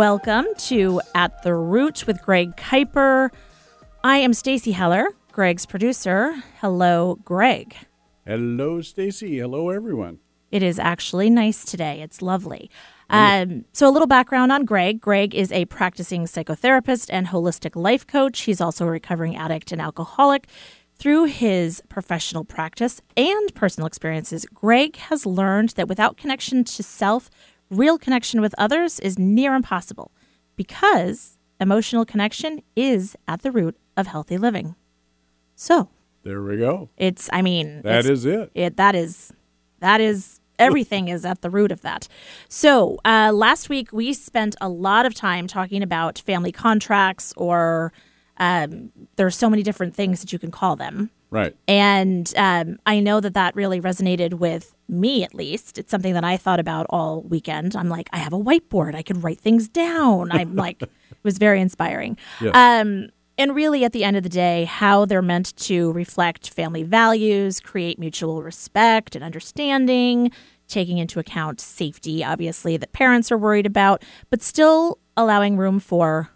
[0.00, 3.28] Welcome to At the Root with Greg Kuiper.
[4.02, 6.42] I am Stacy Heller, Greg's producer.
[6.62, 7.76] Hello, Greg.
[8.26, 9.40] Hello, Stacy.
[9.40, 10.20] Hello, everyone.
[10.50, 12.00] It is actually nice today.
[12.00, 12.70] It's lovely.
[13.10, 15.02] Um, so, a little background on Greg.
[15.02, 18.40] Greg is a practicing psychotherapist and holistic life coach.
[18.40, 20.46] He's also a recovering addict and alcoholic.
[20.94, 27.28] Through his professional practice and personal experiences, Greg has learned that without connection to self,
[27.70, 30.10] real connection with others is near impossible
[30.56, 34.74] because emotional connection is at the root of healthy living.
[35.54, 35.88] So,
[36.22, 36.88] There we go.
[36.96, 38.50] it's, I mean, that is it.
[38.54, 39.32] it that is
[39.80, 42.06] that is everything is at the root of that
[42.50, 47.94] so uh, last week we spent a lot of time talking about family contracts or
[48.36, 51.54] um, there's so many different things that you can call them Right.
[51.68, 56.24] and um, i know that that really resonated with me at least it's something that
[56.24, 59.68] i thought about all weekend i'm like i have a whiteboard i could write things
[59.68, 60.90] down i'm like it
[61.22, 62.54] was very inspiring Yes.
[62.54, 66.82] um, and really, at the end of the day, how they're meant to reflect family
[66.82, 70.30] values, create mutual respect and understanding,
[70.68, 76.28] taking into account safety, obviously, that parents are worried about, but still allowing room for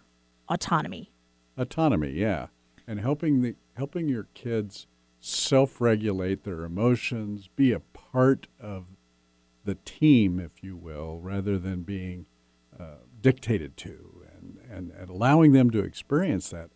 [0.49, 1.11] autonomy.
[1.59, 2.47] Autonomy, yeah.
[2.87, 4.87] And helping the helping your kids
[5.19, 8.85] self-regulate their emotions, be a part of
[9.63, 12.25] the team, if you will, rather than being
[12.79, 16.69] uh, dictated to, and, and, and allowing them to experience that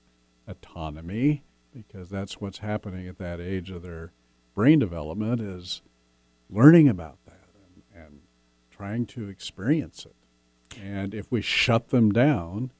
[0.47, 4.11] autonomy, because that's what's happening at that age of their
[4.55, 5.81] brain development is
[6.49, 7.47] learning about that
[7.93, 8.19] and, and
[8.71, 10.79] trying to experience it.
[10.81, 12.71] And if we shut them down,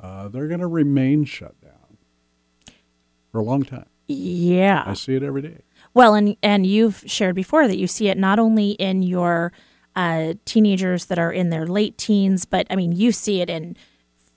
[0.00, 1.63] uh, they're going to remain shut down
[3.34, 3.86] for a long time.
[4.06, 4.84] Yeah.
[4.86, 5.62] I see it every day.
[5.92, 9.52] Well, and and you've shared before that you see it not only in your
[9.96, 13.76] uh, teenagers that are in their late teens, but I mean you see it in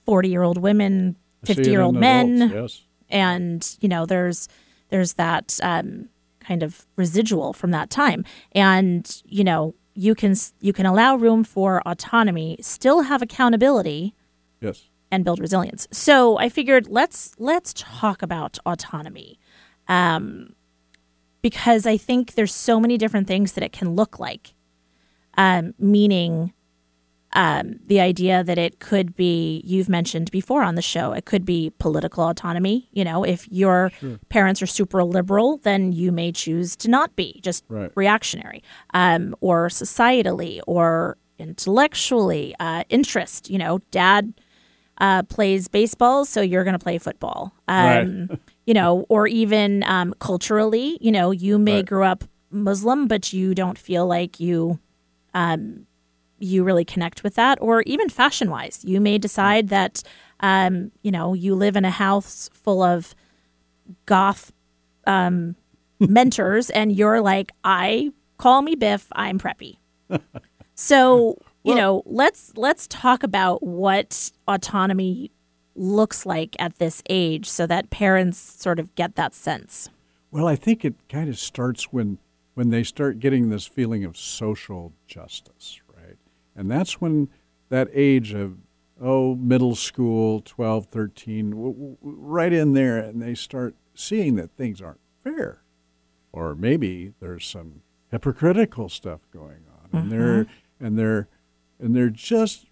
[0.04, 1.14] forty-year-old women,
[1.44, 4.48] I see it in fifty-year-old men, adults, and you know there's
[4.88, 6.08] there's that um,
[6.40, 11.44] kind of residual from that time, and you know you can you can allow room
[11.44, 14.12] for autonomy, still have accountability,
[14.60, 14.88] Yes.
[15.10, 15.88] And build resilience.
[15.90, 19.38] So I figured let's let's talk about autonomy,
[19.88, 20.54] um,
[21.40, 24.52] because I think there's so many different things that it can look like.
[25.38, 26.52] Um, meaning,
[27.32, 31.12] um, the idea that it could be you've mentioned before on the show.
[31.12, 32.88] It could be political autonomy.
[32.92, 33.90] You know, if your
[34.28, 37.90] parents are super liberal, then you may choose to not be just Right.
[37.94, 43.48] reactionary, um, or societally, or intellectually, uh, interest.
[43.48, 44.34] You know, dad
[45.00, 47.52] uh, plays baseball, so you're going to play football.
[47.68, 48.28] Um,
[48.66, 51.86] you know, or even um, culturally, you know, you may Right.
[51.86, 54.78] grow up Muslim, but you don't feel like you
[55.34, 55.86] um,
[56.40, 60.02] you really connect with that, or even fashion wise, you may decide that
[60.40, 63.14] um, you know you live in a house full of
[64.06, 64.52] goth
[65.06, 65.56] um,
[66.00, 69.78] mentors, and you're like, I call me Biff, I'm preppy.
[70.74, 71.36] So
[71.68, 75.30] you Well- know, let's let's talk about what autonomy
[75.74, 79.90] looks like at this age, so that parents sort of get that sense.
[80.30, 82.18] Well, I think it kind of starts when
[82.54, 86.16] when they start getting this feeling of social justice, right?
[86.56, 87.28] And that's when
[87.68, 88.58] that age of
[89.00, 94.50] oh, middle school, 12, 13, w- w- right in there and they start seeing that
[94.56, 95.62] things aren't fair.
[96.32, 100.84] Or maybe there's some hypocritical stuff going on and they're mm-hmm.
[100.84, 101.28] and they're
[101.80, 102.66] and they're just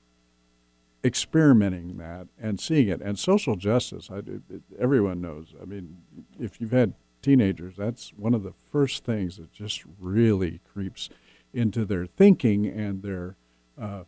[1.04, 3.00] experimenting that and seeing it.
[3.00, 4.22] And social justice, I,
[4.78, 5.54] everyone knows.
[5.60, 5.98] I mean,
[6.38, 11.08] if you've had teenagers, that's one of the first things that just really creeps
[11.52, 13.36] into their thinking and their
[13.80, 14.04] uh,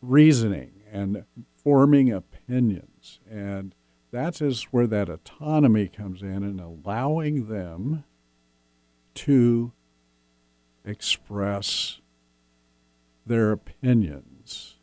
[0.00, 1.24] reasoning and
[1.56, 3.20] forming opinions.
[3.28, 3.74] And
[4.10, 8.04] that is where that autonomy comes in and allowing them
[9.14, 9.72] to
[10.84, 12.00] express
[13.26, 14.76] their opinions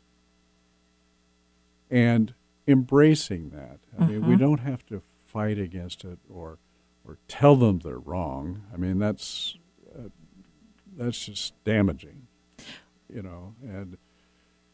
[1.90, 2.34] and
[2.66, 3.78] embracing that.
[3.98, 6.58] I mean, we don't have to fight against it or
[7.06, 8.62] or tell them they're wrong.
[8.72, 9.56] I mean, that's
[9.94, 10.08] uh,
[10.96, 12.26] that's just damaging,
[13.12, 13.54] you know.
[13.62, 13.96] And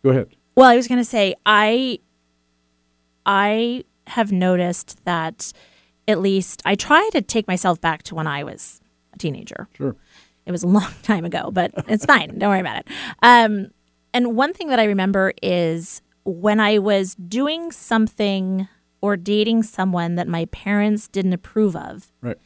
[0.02, 0.36] go ahead.
[0.54, 1.98] Well, I was going to say I
[3.24, 5.52] I have noticed that
[6.06, 8.80] at least I try to take myself back to when I was
[9.12, 9.68] a teenager.
[9.76, 9.96] Sure.
[10.48, 12.38] It was a long time ago, but it's fine.
[12.38, 12.88] Don't worry about it.
[13.22, 13.68] Um,
[14.12, 18.66] and one thing that I remember is when I was doing something
[19.00, 22.36] or dating someone that my parents didn't approve of, Right.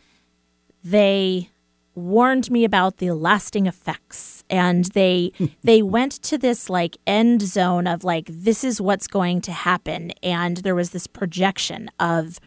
[0.85, 1.49] they
[1.95, 5.31] warned me about the lasting effects and they
[5.63, 10.11] they went to this like end zone of like this is what's going to happen
[10.23, 12.41] and there was this projection of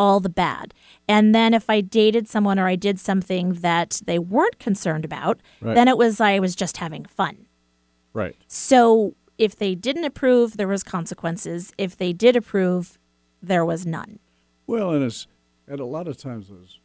[0.00, 0.72] all the bad
[1.06, 5.38] and then if i dated someone or i did something that they weren't concerned about
[5.60, 5.74] Right.
[5.74, 7.46] then it was i was just having fun
[8.14, 8.34] Right.
[8.48, 12.98] so if they didn't approve there was consequences if they did approve
[13.42, 14.18] there was none
[14.66, 15.26] Well, and it's
[15.68, 16.78] and a lot of times those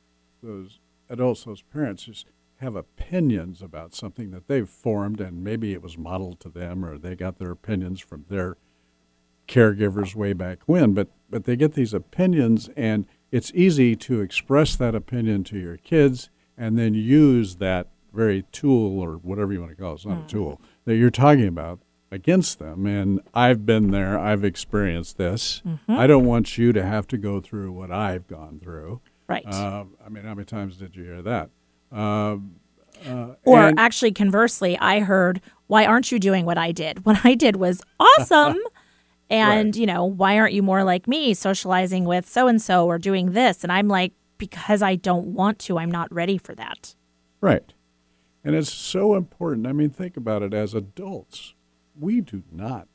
[0.44, 0.80] those
[1.10, 2.26] adults, those parents, just
[2.58, 6.98] have opinions about something that they've formed, and maybe it was modeled to them, or
[6.98, 8.58] they got their opinions from their
[9.48, 10.94] caregivers way back when.
[10.94, 15.78] But but they get these opinions, and it's easy to express that opinion to your
[15.78, 19.96] kids, and then use that very tool or whatever you want to call it.
[19.96, 21.80] It's not a tool that you're talking about
[22.12, 22.86] against them.
[22.86, 24.18] And I've been there.
[24.18, 25.62] I've experienced this.
[25.88, 29.02] I don't want you to have to go through what I've gone through.
[29.28, 31.50] right Uh, I mean, how many times did you hear that?
[31.92, 32.56] Um,
[33.06, 37.06] uh, Or and- actually, conversely, I heard, "Why aren't you doing what I did?
[37.06, 38.60] What I did was awesome."
[39.30, 39.76] And Right.
[39.76, 43.32] you know, why aren't you more like me, socializing with so and so or doing
[43.32, 43.64] this?
[43.64, 45.78] And I'm like, because I don't want to.
[45.80, 46.96] I'm not ready for that.
[47.42, 47.74] Right.
[48.44, 49.66] And it's so important.
[49.66, 51.54] I mean, think about it as adults.
[52.00, 52.88] We do not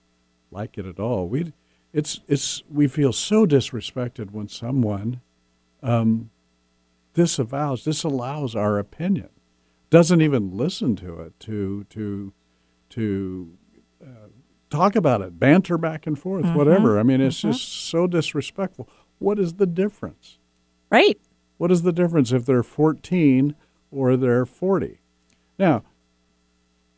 [0.50, 1.28] like it at all.
[1.28, 1.52] We
[1.92, 5.20] it's it's we feel so disrespected when someone
[5.82, 6.30] um,
[7.14, 9.30] disavows, disallows our opinion,
[9.88, 12.32] doesn't even listen to it, to to
[12.90, 13.56] to
[14.70, 16.98] talk about it, banter back and forth, mm-hmm, whatever.
[16.98, 17.50] I mean, it's mm-hmm.
[17.50, 18.88] just so disrespectful.
[19.18, 20.38] What is the difference?
[20.90, 21.20] Right.
[21.58, 23.54] What is the difference if they're 14
[23.90, 25.00] or they're 40?
[25.58, 25.82] Now,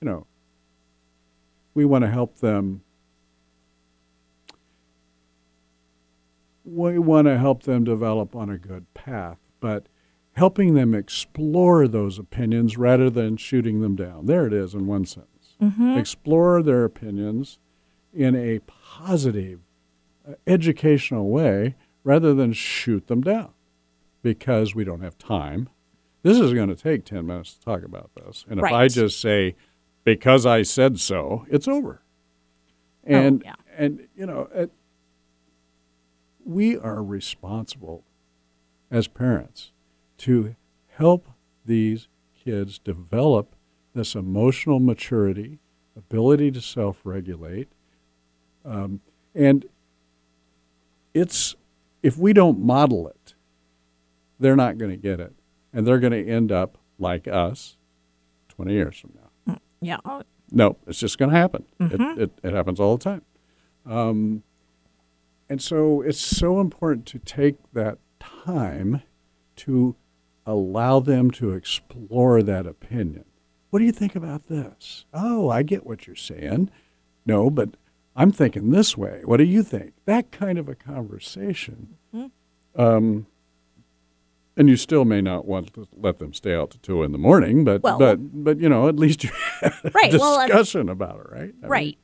[0.00, 0.26] you know,
[1.74, 2.82] we want to help them.
[6.64, 9.88] We want to help them develop on a good path, but
[10.34, 14.26] helping them explore those opinions rather than shooting them down.
[14.26, 15.04] There it is in one
[15.62, 15.98] sentence.
[15.98, 17.58] Explore their opinions
[18.12, 19.60] in a positive,
[20.28, 23.50] uh, educational way rather than shoot them down
[24.22, 25.68] because we don't have time.
[26.22, 28.44] This is going to take 10 minutes to talk about this.
[28.48, 29.56] And if I just say,
[30.04, 32.02] because I said so, it's over.
[33.04, 33.54] And, yeah.
[33.76, 34.70] and you know, it,
[36.44, 38.04] we are responsible
[38.90, 39.72] as parents
[40.18, 40.54] to
[40.96, 41.28] help
[41.64, 42.08] these
[42.44, 43.56] kids develop
[43.94, 45.58] this emotional maturity,
[45.96, 47.68] ability to self regulate.
[48.64, 49.00] Um,
[49.34, 49.66] and
[51.14, 51.54] it's,
[52.02, 53.34] if we don't model it,
[54.38, 55.32] they're not going to get it.
[55.72, 57.76] And they're going to end up like us
[58.48, 59.12] 20 years from
[59.46, 59.58] now.
[59.80, 59.96] Yeah.
[60.04, 61.64] Oh, No, it's just going to happen.
[61.80, 63.22] It, it, it happens all the time.
[63.84, 64.42] Um,
[65.48, 69.02] and so it's so important to take that time
[69.56, 69.96] to
[70.46, 73.24] allow them to explore that opinion.
[73.72, 75.06] What do you think about this?
[75.14, 76.69] Oh, I get what you're saying.
[77.24, 77.70] No, but
[78.14, 79.22] I'm thinking this way.
[79.24, 79.94] What do you think?
[80.04, 81.96] That kind of a conversation.
[82.76, 83.26] Um,
[84.58, 87.19] and you still may not want to let them stay out to two in the
[87.19, 89.30] morning, but Well- but but you know at least you
[89.62, 91.54] had a Right, well, and- discussion about it, right?
[91.60, 91.98] I mean, Right.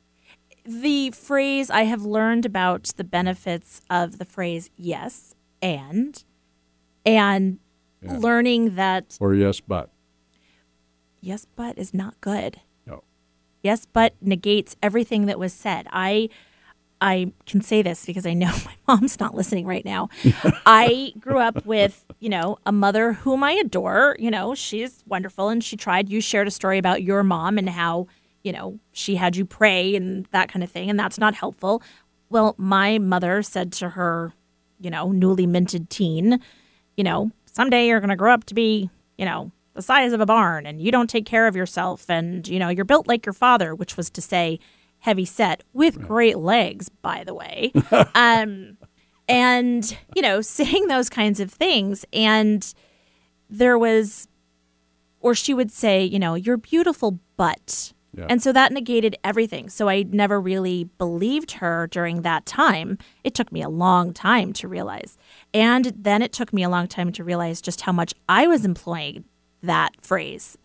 [0.65, 6.23] The phrase I have learned about the benefits of the phrase yes and
[7.05, 7.59] and
[8.01, 8.17] Yeah.
[8.17, 9.91] learning that or yes, but
[11.21, 12.61] yes but is not good.
[12.85, 13.03] no.
[13.63, 15.87] Yes but negates everything that was said.
[15.91, 16.29] I
[17.01, 20.09] I can say this because I know my mom's not listening right now.
[20.65, 24.17] I grew up with, you know, a mother whom I adore.
[24.19, 26.09] You know, she's wonderful and she tried.
[26.09, 28.07] You shared a story about your mom and how,
[28.43, 31.81] you know, she had you pray and that kind of thing, and that's not helpful.
[32.29, 34.33] Well, my mother said to her,
[34.79, 36.39] you know, newly minted teen,
[36.97, 40.19] you know, someday you're going to grow up to be, you know, the size of
[40.19, 43.25] a barn and you don't take care of yourself and, you know, you're built like
[43.25, 44.59] your father, which was to say,
[44.99, 47.71] heavy set with great legs, by the way.
[48.15, 48.77] um,
[49.27, 52.05] and, you know, saying those kinds of things.
[52.11, 52.73] And
[53.49, 54.27] there was,
[55.21, 57.93] or she would say, you know, you're beautiful, but.
[58.17, 58.25] Yeah.
[58.27, 59.69] And so that negated everything.
[59.69, 62.97] So I never really believed her during that time.
[63.23, 65.15] It took me a long time to realize.
[65.53, 68.65] And then it took me a long time to realize just how much I was
[68.65, 69.25] employing
[69.61, 70.57] that phrase,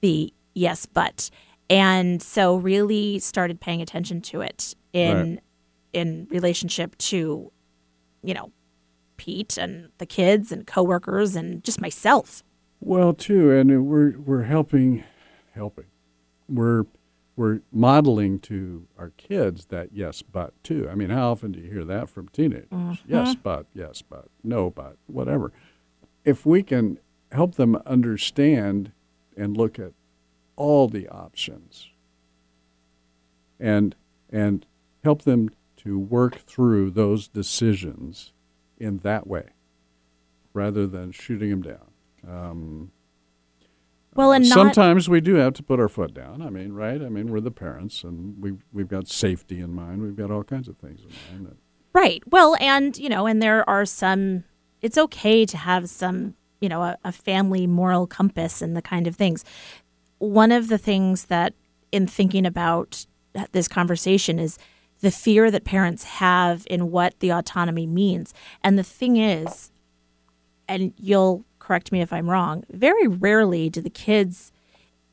[0.00, 1.30] the yes, but.
[1.70, 5.38] And so really started paying attention to it in Right.
[5.92, 7.52] in relationship to,
[8.22, 8.52] you know,
[9.18, 12.42] Pete and the kids and coworkers and just myself.
[12.80, 15.04] Well, too, and we're we're helping,
[15.54, 15.86] helping.
[16.48, 16.84] We're
[17.36, 20.88] we're modeling to our kids that yes, but too.
[20.90, 22.68] I mean, how often do you hear that from teenagers?
[22.72, 23.12] Mm-hmm.
[23.12, 25.52] Yes, but yes, but no, but whatever.
[26.24, 26.98] If we can
[27.32, 28.92] help them understand
[29.36, 29.92] and look at
[30.56, 31.90] all the options
[33.60, 33.94] and
[34.30, 34.66] and
[35.04, 38.32] help them to work through those decisions
[38.78, 39.50] in that way
[40.52, 41.90] rather than shooting them down.
[42.28, 42.90] Um,
[44.14, 46.42] well, and sometimes we do have to put our foot down.
[46.42, 47.00] I mean, right?
[47.00, 50.02] I mean, we're the parents, and we we've got safety in mind.
[50.02, 51.46] We've got all kinds of things in mind.
[51.46, 51.56] That,
[51.92, 52.22] right.
[52.26, 54.44] Well, and you know, and there are some.
[54.80, 59.06] It's okay to have some, you know, a, a family moral compass and the kind
[59.06, 59.44] of things.
[60.18, 61.54] One of the things that,
[61.92, 63.06] in thinking about
[63.52, 64.58] this conversation, is
[65.00, 68.34] the fear that parents have in what the autonomy means.
[68.64, 69.70] And the thing is,
[70.68, 74.52] and you'll correct me if I'm wrong, very rarely do the kids,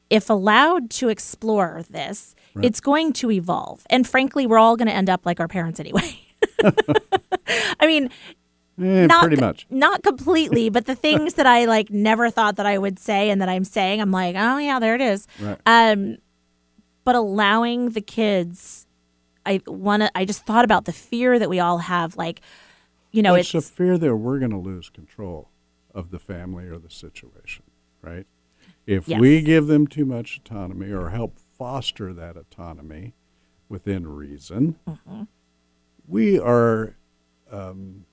[0.09, 2.65] if allowed to explore this, right.
[2.65, 3.85] it's going to evolve.
[3.89, 6.19] And frankly, we're all going to end up like our parents anyway.
[7.79, 8.09] I mean,
[8.81, 9.67] eh, not pretty much.
[9.69, 13.41] Not completely, but the things that I like never thought that I would say and
[13.41, 15.27] that I'm saying, I'm like, oh yeah, there it is.
[15.39, 15.57] Right.
[15.65, 16.17] Um,
[17.03, 18.87] but allowing the kids,
[19.45, 20.11] I want to.
[20.17, 22.41] I just thought about the fear that we all have, like,
[23.11, 25.49] you know, well, it's, it's a fear that we're going to lose control
[25.93, 27.63] of the family or the situation,
[28.01, 28.25] right?
[28.85, 29.19] If yes.
[29.19, 33.13] we give them too much autonomy or help foster that autonomy
[33.69, 35.23] within reason, mm-hmm.
[36.07, 36.95] we are
[37.51, 38.05] um,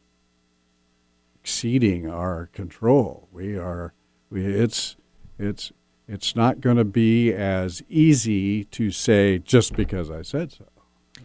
[1.43, 3.29] exceeding our control.
[3.33, 3.93] We are
[4.31, 4.97] we it's
[5.39, 5.73] it's
[6.07, 10.67] it's not going to be as easy to say just because I said so,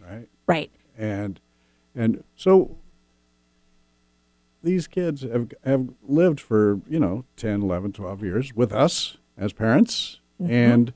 [0.08, 0.28] right?
[0.46, 0.72] Right.
[0.96, 1.40] And
[1.94, 2.78] and so
[4.62, 9.52] these kids have have lived for, you know, 10, 11, 12 years with us as
[9.52, 10.52] parents mm-hmm.
[10.52, 10.92] and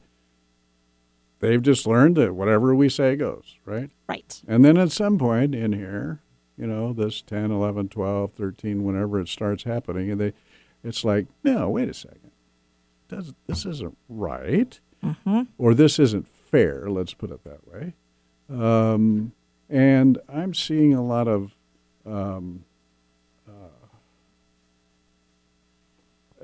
[1.39, 3.91] they've just learned that whatever we say goes, right?
[4.09, 4.43] Right.
[4.49, 6.23] And then at some point in here,
[6.57, 10.33] you know, this 10, 11, 12, 13, whenever it starts happening, and they,
[10.85, 12.31] it's like, no, wait a second.
[13.09, 14.79] Does, this isn't right.
[15.05, 15.43] Mm-hmm.
[15.59, 17.95] Or this isn't fair, let's put it that way.
[18.49, 19.33] Um,
[19.69, 21.57] and I'm seeing a lot of
[22.07, 22.65] um,
[23.49, 23.53] uh,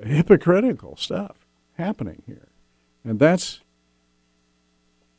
[0.03, 1.45] hypocritical stuff
[1.77, 2.49] happening here.
[3.03, 3.61] And that's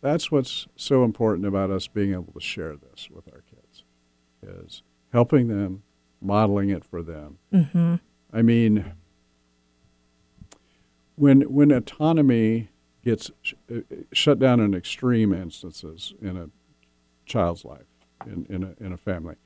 [0.03, 3.50] that's what's so important about us being able to share this with our kids
[4.43, 4.83] is
[5.13, 5.83] helping them
[6.21, 7.97] modeling it for them mm-hmm.
[8.33, 8.93] i mean
[11.17, 12.69] when when autonomy
[13.05, 13.81] gets sh- uh,
[14.13, 16.49] shut down in extreme instances in a
[17.25, 17.87] child's life
[18.27, 19.37] in, in, a, in a family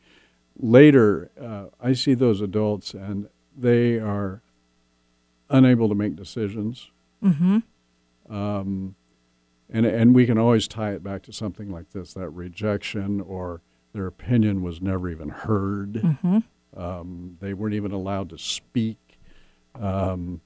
[0.59, 4.43] later uh, i see those adults and they are
[5.51, 6.91] unable to make decisions
[7.23, 7.59] mm-hmm.
[8.35, 8.97] um,
[9.71, 13.61] and and we can always tie it back to something like this that rejection or
[13.95, 16.39] their opinion was never even heard mm-hmm.
[16.79, 19.19] um, they weren't even allowed to speak
[19.81, 20.41] um,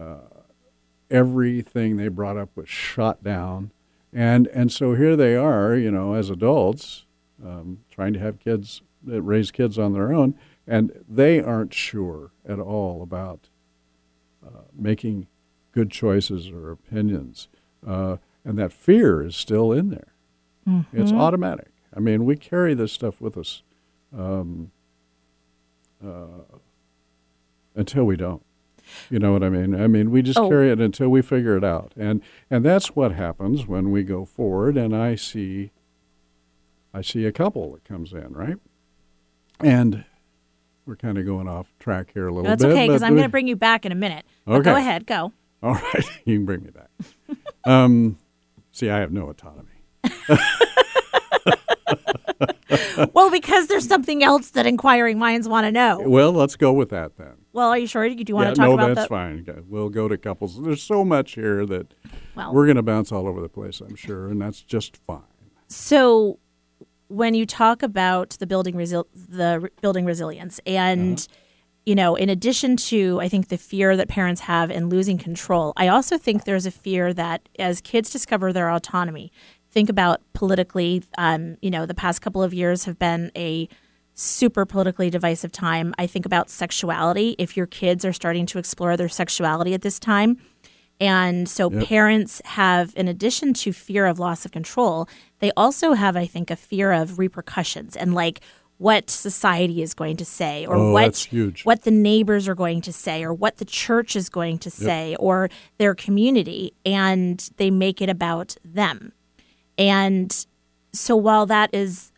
[0.00, 0.16] uh,
[1.10, 3.70] everything they brought up was shot down
[4.12, 7.04] and and so here they are you know as adults
[7.44, 10.34] um, trying to have kids that raise kids on their own
[10.66, 13.48] and they aren't sure at all about
[14.44, 15.26] uh, making
[15.72, 17.48] good choices or opinions
[17.86, 20.14] uh, and that fear is still in there.
[20.68, 21.00] Mm-hmm.
[21.00, 21.68] It's automatic.
[21.96, 23.62] I mean, we carry this stuff with us
[24.16, 24.70] um,
[26.04, 26.58] uh,
[27.74, 28.44] until we don't.
[29.10, 29.74] You know what I mean?
[29.74, 30.48] I mean, we just oh.
[30.48, 34.24] carry it until we figure it out, and and that's what happens when we go
[34.24, 34.76] forward.
[34.76, 35.72] And I see,
[36.94, 38.58] I see a couple that comes in, right?
[39.58, 40.04] And
[40.84, 42.68] we're kind of going off track here a little That's bit.
[42.68, 44.24] That's okay because I'm going to bring you back in a minute.
[44.44, 44.70] But Okay.
[44.70, 45.32] Go ahead, go.
[45.62, 46.90] All right, you can bring me back.
[47.64, 48.18] um,
[48.70, 49.70] see, I have no autonomy.
[53.14, 56.00] well, because there's something else that inquiring minds want to know.
[56.04, 57.34] Well, let's go with that then.
[57.52, 58.04] Well, are you sure?
[58.04, 58.88] You do you want yeah, to talk no, about that?
[58.88, 59.64] No, that's fine.
[59.68, 60.62] We'll go to couples.
[60.62, 61.94] There's so much here that
[62.34, 65.22] Well, we're going to bounce all over the place, I'm sure, and that's just fine.
[65.68, 66.38] so
[67.08, 71.40] when you talk about the building resil- the re- building resilience and Uh-huh.
[71.86, 75.72] you know in addition to i think the fear that parents have in losing control
[75.76, 79.30] i also think there's a fear that as kids discover their autonomy
[79.76, 83.68] think about politically um, you know the past couple of years have been a
[84.14, 88.96] super politically divisive time i think about sexuality if your kids are starting to explore
[88.96, 90.38] their sexuality at this time
[90.98, 91.86] and so Yep.
[91.88, 95.06] parents have, in addition to fear of loss of control,
[95.40, 98.40] they also have, I think, a fear of repercussions and like
[98.78, 101.64] what society is going to say or Oh, what huge.
[101.66, 105.14] what the neighbors are going to say or what the church is going to say
[105.20, 109.12] or their community and they make it about them.
[109.78, 110.46] And
[110.92, 112.12] so while that is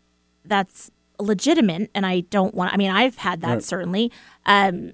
[0.44, 3.62] that's legitimate and I don't want I mean I've had that Right.
[3.62, 4.12] certainly
[4.46, 4.92] um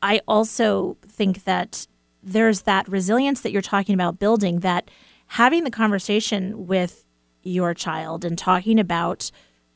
[0.00, 1.86] I also think that
[2.22, 4.90] there's that resilience that you're talking about building that
[5.32, 7.04] having the conversation with
[7.42, 9.30] your child and talking about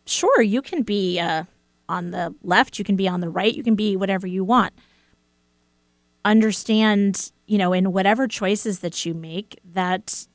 [0.06, 1.44] sure you can be uh,
[1.88, 4.72] on the left you can be on the right you can be whatever you want
[6.24, 10.26] understand you know in whatever choices that you make that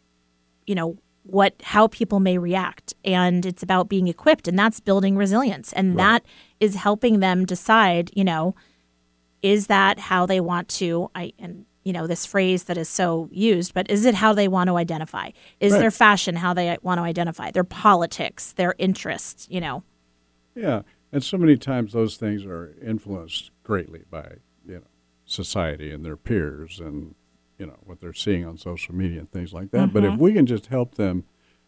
[0.65, 0.97] you know
[1.27, 2.93] what how people may react.
[3.03, 5.73] And it's about being equipped and that's building resilience.
[5.73, 6.03] And Right.
[6.03, 6.25] that
[6.59, 8.55] is helping them decide you know
[9.43, 13.29] is that how they want to i and you know this phrase that is so
[13.31, 15.29] used but is it how they want to identify?
[15.59, 15.79] Is Right.
[15.79, 17.51] their fashion how they want to identify?
[17.51, 19.83] Their politics their interests you know?
[20.55, 20.81] Yeah,
[21.11, 24.81] and so many times those things are influenced greatly by you know
[25.25, 27.13] society and their peers and
[27.57, 29.93] you know what they're seeing on social media and things like that.
[29.93, 31.23] But if we can just help them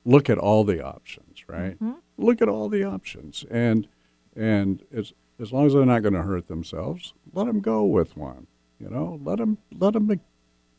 [0.06, 1.78] look at all the options, right?
[2.18, 3.88] Look at all the options, and
[4.36, 8.18] and as as long as they're not going to hurt themselves, let them go with
[8.18, 8.48] one.
[8.80, 10.10] You know, let them let them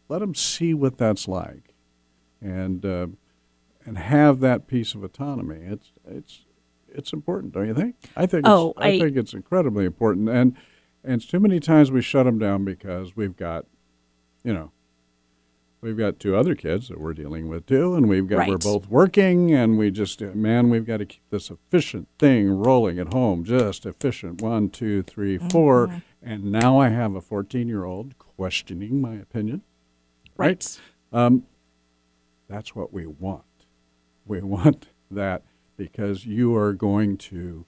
[0.08, 1.74] let them see what that's like,
[2.40, 3.06] and uh,
[3.84, 5.60] and have that piece of autonomy.
[5.64, 6.44] It's it's
[6.92, 7.96] it's important, don't you think?
[8.16, 8.46] I think.
[8.46, 10.56] Oh, it's, I, I- think it's incredibly important, and
[11.04, 13.64] and too many times we shut them down because we've got,
[14.44, 14.70] you know,
[15.80, 18.88] we've got two other kids that we're dealing with too, and we've got we're both
[18.88, 23.44] working, and we just man, we've got to keep this efficient thing rolling at home,
[23.44, 24.42] just efficient.
[24.42, 25.98] One, two, three, four, Mm-hmm.
[26.22, 29.62] and now I have a fourteen-year-old questioning my opinion.
[30.36, 30.78] Right.
[31.12, 31.42] right
[32.48, 33.44] That's what we want.
[34.26, 35.42] We want that
[35.76, 37.64] because you are going to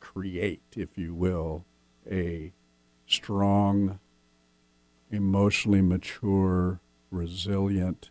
[0.00, 1.64] create, if you will,
[2.10, 2.52] a
[3.06, 3.98] strong,
[5.10, 8.10] emotionally mature, resilient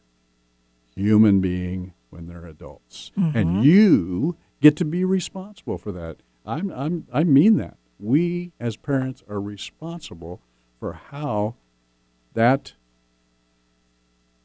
[0.95, 3.11] human being when they're adults.
[3.15, 6.17] And you get to be responsible for that.
[6.45, 7.77] I'm, I'm, I mean that.
[7.99, 10.41] We as parents are responsible
[10.79, 11.55] for how
[12.33, 12.73] that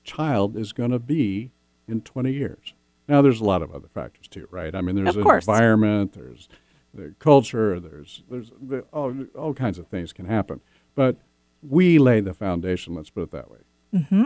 [0.02, 1.50] child is going to be
[1.88, 2.74] in 20 years.
[3.09, 4.74] Now, there's a lot of other factors too, right?
[4.74, 5.14] I mean, there's
[5.48, 6.48] environment, there's
[6.94, 10.61] the culture, there's there's the, all all kinds of things can happen,
[10.94, 11.16] but
[11.62, 12.94] we lay the foundation.
[12.94, 13.59] Let's put it that way.
[13.94, 14.24] Mm-hmm.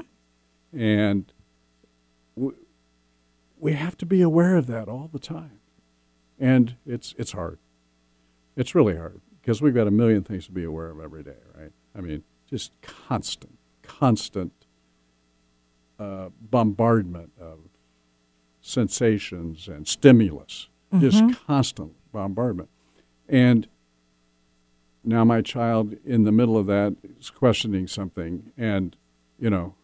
[0.73, 1.33] And
[2.37, 2.53] we,
[3.59, 5.61] we have to be aware of that all the time,
[6.39, 7.59] and it's it's hard.
[8.57, 11.37] It's really hard because we've got a million things to be aware of every day,
[11.57, 11.73] right?
[11.97, 14.53] I mean, just constant, constant
[15.99, 17.59] uh, bombardment of
[18.61, 20.69] sensations and stimulus,
[21.01, 22.69] just constant bombardment.
[23.29, 23.67] And
[25.05, 28.97] now my child in the middle of that is questioning something, and
[29.39, 29.75] you know,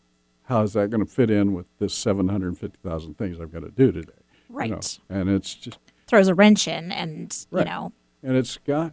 [0.45, 3.93] how is that going to fit in with this 750,000 things I've got to do
[3.93, 4.13] today?
[4.49, 4.99] You know, Right.
[5.09, 7.67] and it's just throws a wrench in and Right.
[7.67, 8.93] you know and it's got,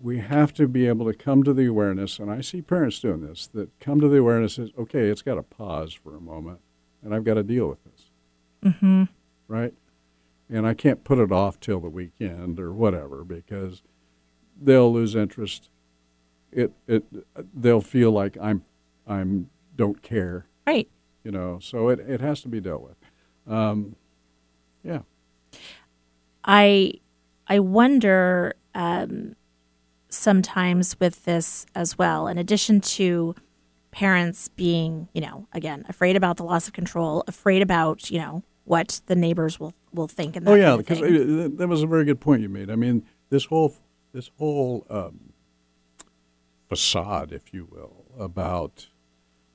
[0.00, 3.20] we have to be able to come to the awareness, and I see parents doing
[3.26, 6.60] this, that come to the awareness is, okay, it's got to pause for a moment,
[7.02, 8.10] and I've got to deal with this.
[8.64, 9.04] Mm-hmm.
[9.48, 9.74] Right?
[10.48, 13.82] And I can't put it off till the weekend or whatever because
[14.60, 15.70] they'll lose interest.
[16.52, 17.04] It, it,
[17.54, 18.64] they'll feel like I'm,
[19.08, 20.88] I'm, don't care, right
[21.24, 22.96] you know, so it, it has to be dealt with.
[23.46, 23.96] Um,
[24.82, 25.00] yeah.
[26.44, 26.94] I
[27.46, 29.36] I wonder um,
[30.08, 32.26] sometimes with this as well.
[32.26, 33.34] In addition to
[33.90, 38.42] parents being, you know, again afraid about the loss of control, afraid about you know
[38.64, 40.34] what the neighbors will will think.
[40.34, 42.48] And that Oh yeah, kind of because that that was a very good point you
[42.48, 42.70] made.
[42.70, 43.76] I mean, this whole
[44.12, 45.32] this whole um,
[46.68, 48.88] facade, if you will, about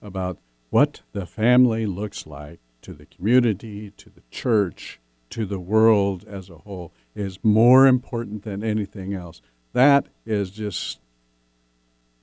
[0.01, 0.37] about
[0.69, 4.99] what the family looks like to the community, to the church,
[5.29, 9.41] to the world as a whole is more important than anything else.
[9.73, 10.99] That is just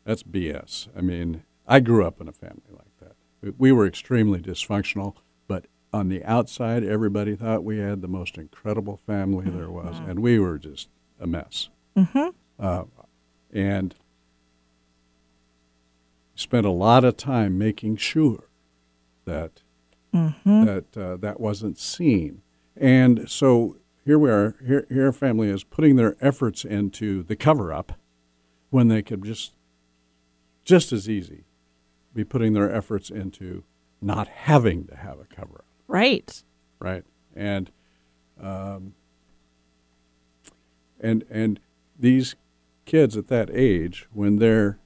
[0.05, 0.89] that's BS.
[0.97, 3.17] I mean, I grew up in a family like that.
[3.41, 5.15] We- We were extremely dysfunctional,
[5.49, 10.21] but on the outside, everybody thought we had the most incredible family there was, and
[10.21, 10.89] we were just
[11.21, 11.69] a mess.
[11.97, 12.29] Mm-hmm.
[12.59, 12.85] Uh,
[13.53, 13.95] and
[16.35, 18.45] spent a lot of time making sure
[19.25, 19.63] that
[20.13, 22.43] that uh, that wasn't seen.
[22.77, 24.57] And so here we are.
[24.65, 27.93] Here, here, family is putting their efforts into the cover up
[28.71, 29.55] when they could just
[30.65, 31.45] just as easy
[32.15, 33.65] be putting their efforts into
[34.01, 36.43] not having to have a cover up, right.
[36.79, 37.05] right?
[37.35, 37.71] And
[38.41, 38.95] um,
[41.01, 41.61] and and
[41.99, 42.37] these
[42.85, 44.79] kids at that age, when they're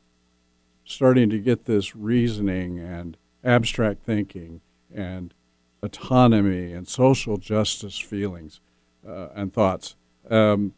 [0.88, 5.34] starting to get this reasoning and abstract thinking and
[5.82, 8.60] autonomy and social justice feelings
[9.06, 9.96] uh, and thoughts,
[10.30, 10.72] um,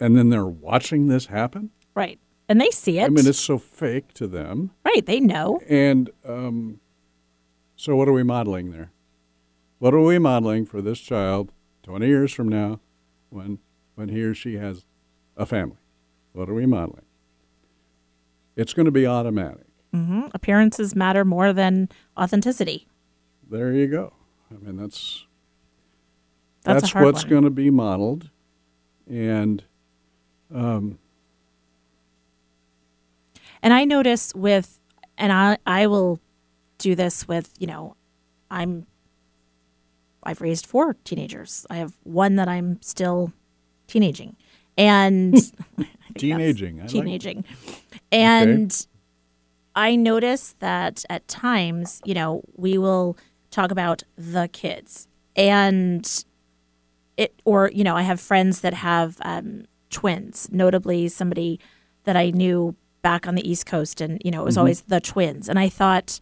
[0.00, 1.70] and then they're watching this happen.
[1.94, 2.18] Right.
[2.48, 3.04] and they see it.
[3.04, 4.72] I mean, it's so fake to them.
[4.84, 5.60] right, they know.
[5.68, 6.80] And um,
[7.76, 8.90] so, what are we modeling there?
[9.78, 11.52] What are we modeling for this child
[11.84, 12.80] 20 years from now
[13.28, 13.60] when,
[13.94, 14.84] when he or she has
[15.36, 15.78] a family?
[16.32, 17.04] What are we modeling?
[18.56, 19.66] It's going to be automatic.
[19.92, 22.86] hmm Appearances matter more than authenticity.
[23.50, 24.12] There you go.
[24.50, 25.26] I mean, that's
[26.62, 28.30] That's, that's what's going to be modeled.
[29.08, 29.64] And
[30.54, 30.98] um,
[33.62, 34.78] And I notice with,
[35.18, 36.20] and I I will
[36.78, 37.96] do this with you know,
[38.50, 38.86] I'm.
[40.22, 41.66] I've raised four teenagers.
[41.70, 43.32] I have one that I'm still
[43.86, 44.36] teenaging,
[44.76, 45.34] and
[46.16, 47.44] I Teenaging, like teenaging,
[48.12, 48.86] and
[49.74, 53.16] I notice that at times, you know, we will
[53.50, 56.24] talk about the kids and
[57.16, 60.48] it, or you know, I have friends that have um, twins.
[60.50, 61.60] Notably, somebody
[62.04, 65.00] that I knew back on the East Coast, and you know, it was always the
[65.00, 65.48] twins.
[65.48, 66.18] And I thought,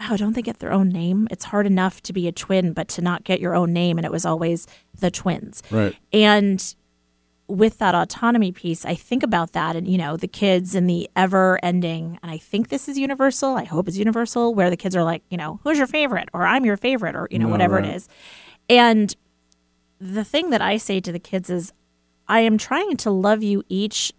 [0.00, 1.28] wow, don't they get their own name?
[1.30, 4.04] It's hard enough to be a twin, but to not get your own name, and
[4.04, 4.66] it was always
[4.98, 5.62] the twins.
[5.70, 5.96] right.
[6.12, 6.74] And
[7.52, 11.10] with that autonomy piece, I think about that and, you know, the kids and the
[11.14, 13.56] ever ending, and I think this is universal.
[13.56, 16.30] I hope it's universal, where the kids are like, you know, who's your favorite?
[16.32, 17.84] Or I'm your favorite, or, you know, No, whatever right.
[17.84, 18.08] it is.
[18.70, 19.14] And
[20.00, 21.74] the thing that I say to the kids is,
[22.26, 24.14] I am trying to love you each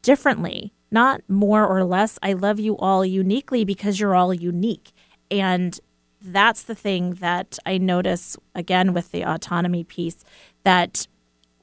[0.00, 2.18] differently, not more or less.
[2.22, 4.92] I love you all uniquely because you're all unique.
[5.30, 5.78] And
[6.22, 10.24] that's the thing that I notice again with the autonomy piece
[10.64, 11.06] that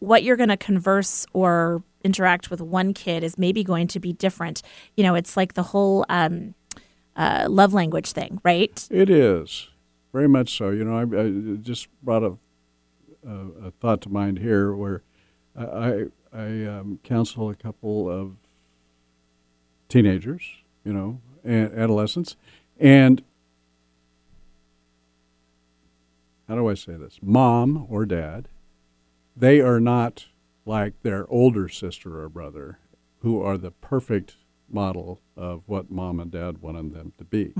[0.05, 4.13] what you're going to converse or interact with one kid is maybe going to be
[4.13, 4.61] different.
[4.95, 6.53] You know, it's like the whole um,
[7.15, 8.87] uh, love language thing, right?
[8.91, 9.69] It is
[10.13, 10.69] very much so.
[10.69, 12.37] You know, I, I just brought a,
[13.27, 15.01] a, a thought to mind here where
[15.57, 18.35] I I, um, counsel a couple of
[19.87, 20.43] teenagers,
[20.83, 22.35] you know, adolescents,
[22.77, 23.23] and
[26.47, 27.19] how do I say this?
[27.21, 28.49] Mom or dad,
[29.35, 30.27] they are not
[30.65, 32.79] like their older sister or brother,
[33.19, 34.37] who are the perfect
[34.69, 37.53] model of what mom and dad wanted them to be.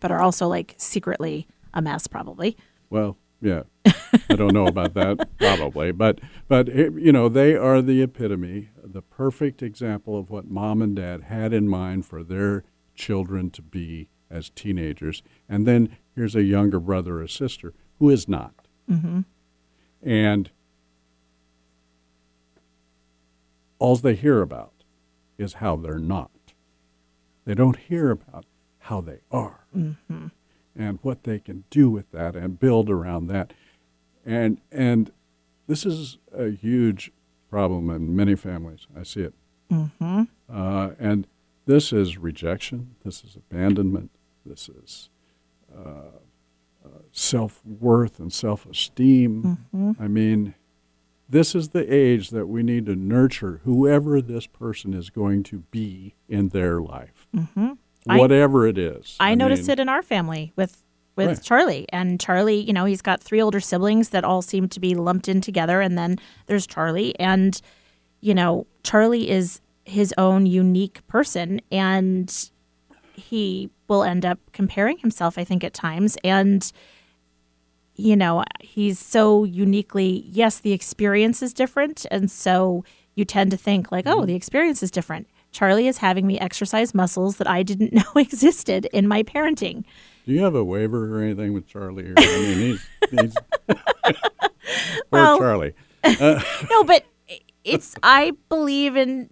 [0.00, 2.56] But are also like secretly a mess, probably.
[2.88, 7.82] Well, yeah, I don't know about that probably, but but eh, you know they are
[7.82, 12.64] the epitome, the perfect example of what mom and dad had in mind for their
[12.94, 15.22] children to be as teenagers.
[15.48, 18.54] And then here's a younger brother or sister who is not,
[18.90, 19.20] Mm-hmm.
[20.02, 20.50] and
[23.78, 24.72] all they hear about
[25.38, 26.30] is how they're not.
[27.44, 28.44] They don't hear about
[28.80, 30.28] how they are Mm-hmm.
[30.74, 33.52] and what they can do with that and build around that.
[34.24, 35.10] And and
[35.66, 37.10] this is a huge
[37.50, 38.86] problem in many families.
[38.98, 39.34] I see it.
[39.70, 40.22] Mm-hmm.
[40.50, 41.26] Uh, and
[41.66, 42.94] this is rejection.
[43.04, 44.10] This is abandonment.
[44.46, 45.10] This is
[45.76, 46.10] uh,
[46.84, 49.58] uh, self worth and self esteem.
[49.74, 50.02] Mm-hmm.
[50.02, 50.54] I mean,
[51.28, 55.58] this is the age that we need to nurture whoever this person is going to
[55.70, 57.72] be in their life, Mm-hmm.
[58.08, 59.16] I- whatever it is.
[59.18, 60.82] I, noticed mean, it in our family with
[61.16, 61.42] with Right.
[61.42, 61.86] Charlie.
[61.90, 65.28] And Charlie, you know, he's got three older siblings that all seem to be lumped
[65.28, 67.58] in together and then there's Charlie and
[68.20, 72.50] you know, Charlie is his own unique person and
[73.14, 76.70] he will end up comparing himself I think at times and
[77.96, 83.56] you know, he's so uniquely yes, the experience is different and so you tend to
[83.56, 84.26] think like, oh, mm-hmm.
[84.26, 85.26] the experience is different.
[85.50, 89.84] Charlie is having me exercise muscles that I didn't know existed in my parenting.
[90.26, 92.04] Do you have a waiver or anything with Charlie?
[92.04, 92.14] Here?
[92.18, 93.34] I mean, he's, he's
[95.10, 95.74] Well- Charlie.
[96.04, 97.04] Uh, no, but
[97.64, 99.28] it's I believe in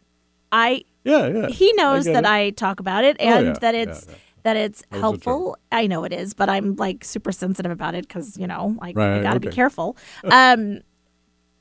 [0.51, 1.49] I Yeah, yeah.
[1.49, 2.29] he knows get that it.
[2.29, 4.15] I talk about it Oh, and yeah, that yeah, it's yeah.
[4.45, 5.57] That it's a helpful.
[5.73, 8.97] I know it is, but I'm like super sensitive about it cuz you know, like
[8.97, 9.97] I Right, got to be careful.
[10.31, 10.81] Um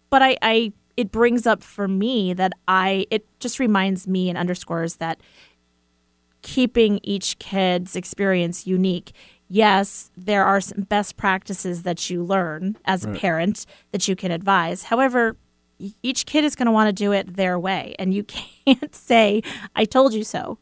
[0.10, 4.38] but I I it brings up for me that I it just reminds me and
[4.38, 5.20] underscores that
[6.42, 9.14] keeping each kid's experience unique.
[9.50, 14.32] Yes, there are some best practices that you learn as a parent that you can
[14.32, 14.84] advise.
[14.84, 15.38] However,
[16.02, 18.24] each kid is going to want to do it their way, and you
[18.66, 19.42] can't say,
[19.76, 20.58] "I told you so,"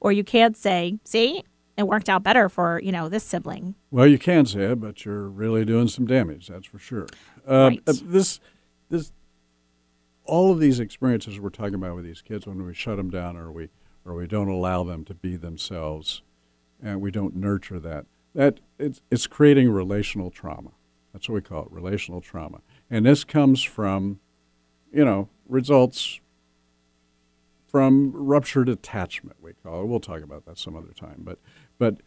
[0.00, 1.42] or you can't say, "See,
[1.78, 5.04] it worked out better for you know this sibling." Well, you can say it, but
[5.04, 6.48] you're really doing some damage.
[6.48, 7.06] That's for sure.
[7.48, 7.82] Uh, Right.
[7.86, 8.40] uh, This,
[8.90, 9.12] this,
[10.24, 13.36] all of these experiences we're talking about with these kids, when we shut them down
[13.36, 13.68] or we
[14.04, 16.22] or we don't allow them to be themselves,
[16.82, 20.70] and we don't nurture that, that it's it's creating relational trauma.
[21.12, 22.60] That's what we call it, relational trauma.
[22.90, 24.20] And this comes from,
[24.92, 26.20] you know, results
[27.68, 29.86] from ruptured attachment, we call it.
[29.86, 31.20] We'll talk about that some other time.
[31.20, 31.38] But,
[31.78, 31.98] but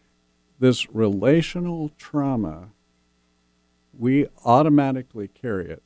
[0.58, 2.70] this relational trauma,
[3.96, 5.82] we automatically carry it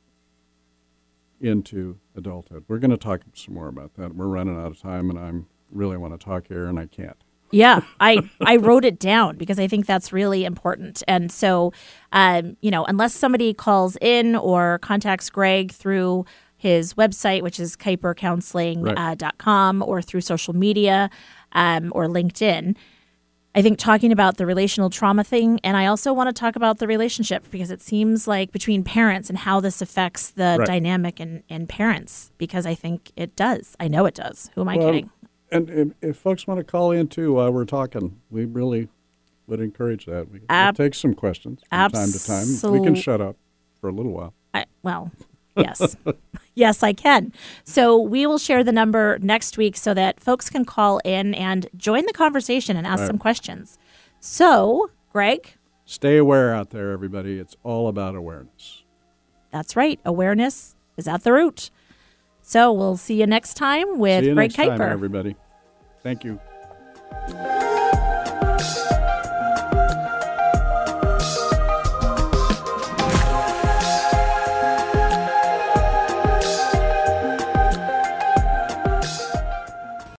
[1.39, 2.65] into adulthood.
[2.67, 4.15] We're going to talk some more about that.
[4.15, 7.17] We're running out of time, and I'm really want to talk here, and I can't.
[7.51, 11.01] Yeah, I I wrote it down because I think that's really important.
[11.07, 11.71] And so,
[12.11, 16.25] um, you know, unless somebody calls in or contacts Greg through
[16.57, 19.87] his website, which is kuipercounseling.com, Right.
[19.87, 21.09] or through social media
[21.53, 22.75] um, or LinkedIn,
[23.55, 26.77] I think talking about the relational trauma thing, and I also want to talk about
[26.77, 30.67] the relationship because it seems like between parents and how this affects the Right.
[30.67, 33.75] dynamic in, in parents, because I think it does.
[33.79, 34.51] I know it does.
[34.53, 35.09] Who am I Well, kidding?
[35.51, 38.89] And if, if folks want to call in too while we're talking, we really
[39.47, 40.29] would encourage that.
[40.29, 42.71] We, Ab- we'll take some questions from time to time.
[42.73, 43.37] We can shut up
[43.81, 44.33] for a little while.
[44.53, 45.09] I, well,
[45.57, 45.95] yes.
[46.55, 47.33] yes, I can.
[47.63, 51.67] So we will share the number next week so that folks can call in and
[51.75, 53.07] join the conversation and ask Right.
[53.07, 53.77] some questions.
[54.19, 55.53] So, Greg,
[55.85, 57.39] Stay aware out there, everybody.
[57.39, 58.83] It's all about awareness.
[59.51, 59.99] that's right.
[60.03, 61.69] Awareness is at the root.
[62.41, 64.91] So we'll see you next time with See you Greg next time, Kuiper.
[64.91, 65.35] everybody.
[66.03, 66.39] Thank you.